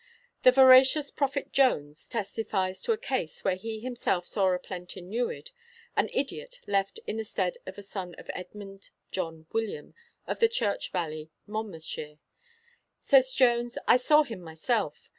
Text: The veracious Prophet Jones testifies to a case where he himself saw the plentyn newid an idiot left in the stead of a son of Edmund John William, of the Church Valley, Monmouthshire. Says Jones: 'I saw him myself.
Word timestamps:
The 0.41 0.51
veracious 0.51 1.11
Prophet 1.11 1.51
Jones 1.51 2.07
testifies 2.07 2.81
to 2.81 2.91
a 2.91 2.97
case 2.97 3.43
where 3.43 3.53
he 3.55 3.79
himself 3.81 4.25
saw 4.25 4.51
the 4.51 4.57
plentyn 4.57 5.11
newid 5.11 5.51
an 5.95 6.09
idiot 6.11 6.59
left 6.65 6.99
in 7.05 7.17
the 7.17 7.23
stead 7.23 7.59
of 7.67 7.77
a 7.77 7.83
son 7.83 8.15
of 8.15 8.31
Edmund 8.33 8.89
John 9.11 9.45
William, 9.53 9.93
of 10.25 10.39
the 10.39 10.49
Church 10.49 10.89
Valley, 10.91 11.29
Monmouthshire. 11.45 12.17
Says 12.99 13.31
Jones: 13.35 13.77
'I 13.87 13.97
saw 13.97 14.23
him 14.23 14.41
myself. 14.41 15.07